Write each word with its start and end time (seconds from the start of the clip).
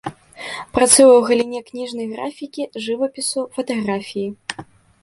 Працуе 0.77 1.09
ў 1.17 1.19
галіне 1.27 1.61
кніжнай 1.69 2.07
графікі, 2.15 2.61
жывапісу, 2.87 3.39
фатаграфіі. 3.59 4.29